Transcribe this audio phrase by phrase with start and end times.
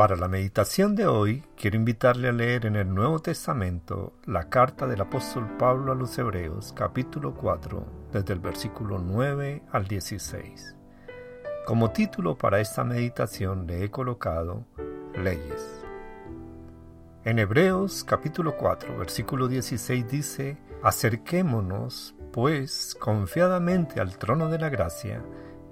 [0.00, 4.86] Para la meditación de hoy, quiero invitarle a leer en el Nuevo Testamento la carta
[4.86, 10.74] del apóstol Pablo a los Hebreos, capítulo 4, desde el versículo 9 al 16.
[11.66, 14.64] Como título para esta meditación le he colocado
[15.22, 15.84] Leyes.
[17.26, 25.22] En Hebreos capítulo 4, versículo 16 dice, Acerquémonos, pues, confiadamente al trono de la gracia,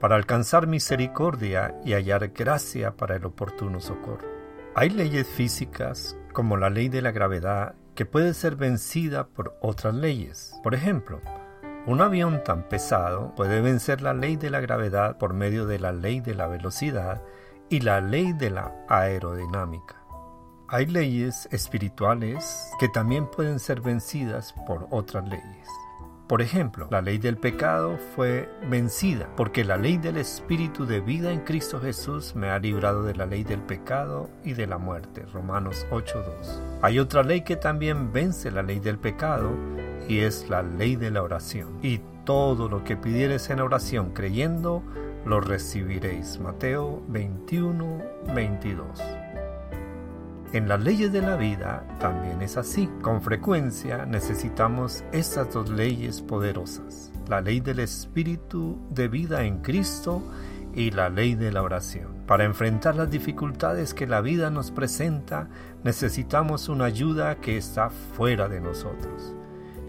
[0.00, 4.28] para alcanzar misericordia y hallar gracia para el oportuno socorro.
[4.74, 9.94] Hay leyes físicas, como la ley de la gravedad, que puede ser vencida por otras
[9.94, 10.54] leyes.
[10.62, 11.20] Por ejemplo,
[11.86, 15.92] un avión tan pesado puede vencer la ley de la gravedad por medio de la
[15.92, 17.22] ley de la velocidad
[17.70, 19.96] y la ley de la aerodinámica.
[20.68, 25.68] Hay leyes espirituales que también pueden ser vencidas por otras leyes.
[26.28, 31.32] Por ejemplo, la ley del pecado fue vencida porque la ley del Espíritu de vida
[31.32, 35.24] en Cristo Jesús me ha librado de la ley del pecado y de la muerte.
[35.32, 36.80] Romanos 8.2.
[36.82, 39.52] Hay otra ley que también vence la ley del pecado
[40.08, 41.78] y es la ley de la oración.
[41.80, 44.82] Y todo lo que pidieres en oración creyendo,
[45.24, 46.40] lo recibiréis.
[46.40, 48.02] Mateo 21,
[48.34, 49.25] 22.
[50.56, 52.88] En las leyes de la vida también es así.
[53.02, 60.22] Con frecuencia necesitamos estas dos leyes poderosas, la ley del Espíritu de vida en Cristo
[60.72, 62.24] y la ley de la oración.
[62.26, 65.50] Para enfrentar las dificultades que la vida nos presenta,
[65.84, 69.34] necesitamos una ayuda que está fuera de nosotros.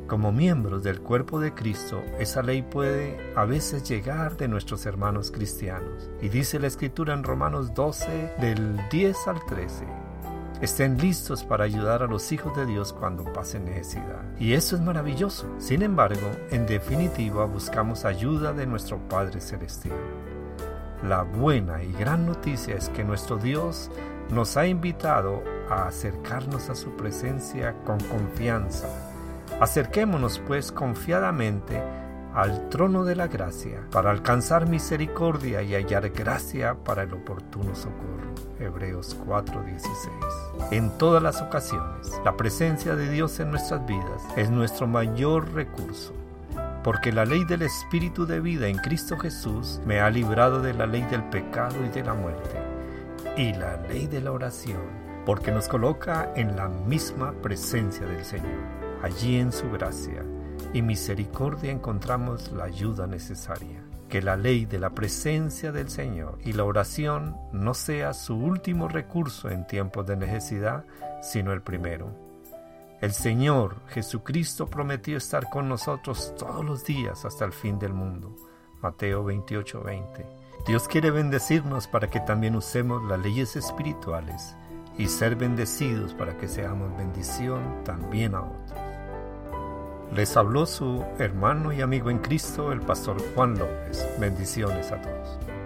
[0.05, 5.31] Como miembros del cuerpo de Cristo, esa ley puede a veces llegar de nuestros hermanos
[5.31, 6.09] cristianos.
[6.21, 10.06] Y dice la escritura en Romanos 12 del 10 al 13
[10.61, 14.23] estén listos para ayudar a los hijos de Dios cuando pasen necesidad.
[14.39, 15.47] Y eso es maravilloso.
[15.59, 19.97] Sin embargo, en definitiva buscamos ayuda de nuestro Padre Celestial.
[21.03, 23.91] La buena y gran noticia es que nuestro Dios
[24.31, 28.87] nos ha invitado a acercarnos a su presencia con confianza.
[29.59, 31.81] Acerquémonos pues confiadamente
[32.37, 38.31] al trono de la gracia para alcanzar misericordia y hallar gracia para el oportuno socorro.
[38.59, 40.69] Hebreos 4:16.
[40.69, 46.13] En todas las ocasiones, la presencia de Dios en nuestras vidas es nuestro mayor recurso
[46.83, 50.85] porque la ley del Espíritu de vida en Cristo Jesús me ha librado de la
[50.85, 52.55] ley del pecado y de la muerte,
[53.35, 54.79] y la ley de la oración,
[55.25, 58.61] porque nos coloca en la misma presencia del Señor,
[59.03, 60.23] allí en su gracia
[60.73, 63.83] y misericordia encontramos la ayuda necesaria.
[64.09, 68.87] Que la ley de la presencia del Señor y la oración no sea su último
[68.87, 70.85] recurso en tiempos de necesidad,
[71.21, 72.27] sino el primero.
[73.01, 78.35] El Señor Jesucristo prometió estar con nosotros todos los días hasta el fin del mundo.
[78.81, 80.25] Mateo 28:20.
[80.65, 84.55] Dios quiere bendecirnos para que también usemos las leyes espirituales
[84.97, 88.86] y ser bendecidos para que seamos bendición también a otros.
[90.15, 94.07] Les habló su hermano y amigo en Cristo, el pastor Juan López.
[94.19, 95.56] Bendiciones a todos.